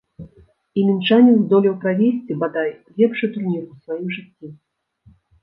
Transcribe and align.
І 0.77 0.85
мінчанін 0.87 1.35
здолеў 1.41 1.75
правесці, 1.83 2.39
бадай, 2.45 2.71
лепшы 3.03 3.31
турнір 3.37 3.61
у 3.61 3.73
сваім 3.83 4.07
жыцці. 4.19 4.53